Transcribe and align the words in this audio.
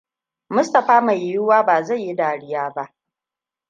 Mustapha 0.53 0.95
mai 1.01 1.21
yiwuwa 1.23 1.63
ba 1.63 1.81
zai 1.83 2.05
yi 2.05 2.15
dariya 2.15 2.69
ba. 2.75 2.93